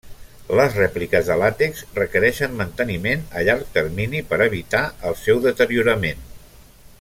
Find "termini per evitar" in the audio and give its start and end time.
3.79-4.83